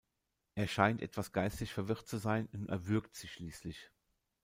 [0.55, 3.91] Er scheint etwas geistig verwirrt zu sein und erwürgt sie schließlich.